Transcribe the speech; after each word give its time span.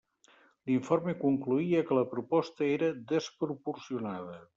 L'informe 0.69 1.13
concloïa 1.19 1.83
que 1.89 1.97
la 1.99 2.05
proposta 2.13 2.67
era 2.79 2.89
desproporcionada. 3.13 4.39